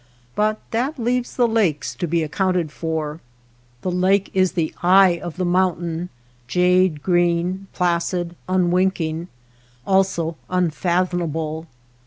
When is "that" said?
0.71-0.97